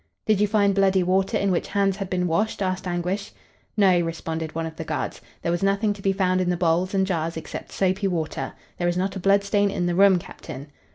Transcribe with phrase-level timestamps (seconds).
[0.25, 3.33] "Did you find bloody water in which hands had been washed?" asked Anguish.
[3.77, 5.21] "No," responded one of the guards.
[5.43, 8.53] "There was nothing to be found in the bowls and jars except soapy water.
[8.79, 10.71] There is not a blood stain in the room, Captain."